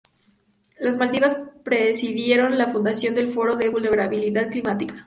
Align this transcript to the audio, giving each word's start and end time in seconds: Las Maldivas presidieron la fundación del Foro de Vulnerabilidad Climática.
Las 0.79 0.97
Maldivas 0.97 1.39
presidieron 1.63 2.57
la 2.57 2.65
fundación 2.69 3.13
del 3.13 3.27
Foro 3.27 3.55
de 3.55 3.69
Vulnerabilidad 3.69 4.49
Climática. 4.49 4.95